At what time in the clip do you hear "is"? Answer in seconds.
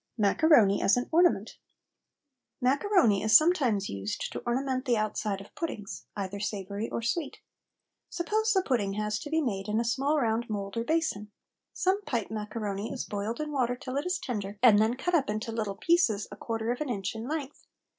3.21-3.37, 12.91-13.05, 14.07-14.17